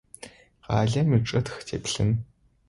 Къалэм 0.69 1.09
ичӏытх 1.17 1.55
теплъын. 1.67 2.09